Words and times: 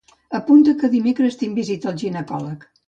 Apunta 0.39 0.73
que 0.79 0.91
dimecres 0.95 1.39
tinc 1.43 1.57
visita 1.61 1.91
al 1.95 2.03
ginecòleg. 2.07 2.71